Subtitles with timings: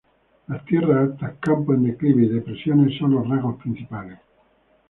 [0.47, 4.17] Las tierras altas, campos en declive, y depresiones son los rasgos principales.